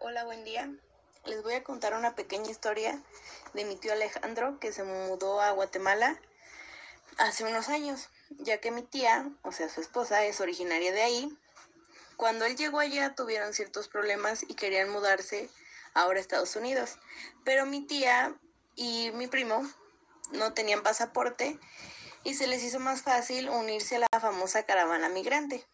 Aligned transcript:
Hola, 0.00 0.24
buen 0.24 0.44
día. 0.44 0.70
Les 1.26 1.42
voy 1.42 1.54
a 1.54 1.64
contar 1.64 1.92
una 1.92 2.14
pequeña 2.14 2.48
historia 2.48 3.02
de 3.52 3.64
mi 3.64 3.74
tío 3.74 3.92
Alejandro 3.92 4.60
que 4.60 4.72
se 4.72 4.84
mudó 4.84 5.40
a 5.40 5.50
Guatemala 5.50 6.20
hace 7.16 7.42
unos 7.42 7.68
años, 7.68 8.08
ya 8.30 8.60
que 8.60 8.70
mi 8.70 8.82
tía, 8.82 9.28
o 9.42 9.50
sea, 9.50 9.68
su 9.68 9.80
esposa, 9.80 10.24
es 10.24 10.40
originaria 10.40 10.92
de 10.92 11.02
ahí. 11.02 11.38
Cuando 12.16 12.44
él 12.44 12.56
llegó 12.56 12.78
allá 12.78 13.16
tuvieron 13.16 13.52
ciertos 13.52 13.88
problemas 13.88 14.44
y 14.44 14.54
querían 14.54 14.88
mudarse 14.88 15.50
ahora 15.94 16.18
a 16.18 16.22
Estados 16.22 16.54
Unidos, 16.54 16.96
pero 17.44 17.66
mi 17.66 17.84
tía 17.84 18.38
y 18.76 19.10
mi 19.14 19.26
primo 19.26 19.68
no 20.30 20.54
tenían 20.54 20.84
pasaporte 20.84 21.58
y 22.22 22.34
se 22.34 22.46
les 22.46 22.62
hizo 22.62 22.78
más 22.78 23.02
fácil 23.02 23.48
unirse 23.48 23.96
a 23.96 24.06
la 24.12 24.20
famosa 24.20 24.62
caravana 24.62 25.08
migrante 25.08 25.66